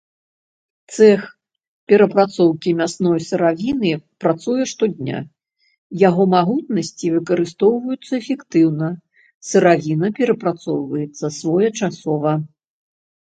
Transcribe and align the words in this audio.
Цэх 0.93 1.19
перапрацоўкі 1.91 2.69
мясной 2.79 3.19
сыравіны 3.25 3.91
працуе 4.23 4.63
штодня, 4.71 5.19
яго 6.07 6.23
магутнасці 6.35 7.11
выкарыстоўваюцца 7.17 8.13
эфектыўна, 8.21 8.89
сыравіна 9.51 10.07
перапрацоўваецца 10.21 11.25
своечасова. 11.39 12.33